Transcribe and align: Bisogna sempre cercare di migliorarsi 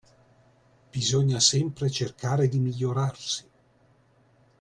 Bisogna 0.89 1.39
sempre 1.39 1.91
cercare 1.91 2.47
di 2.47 2.57
migliorarsi 2.57 3.47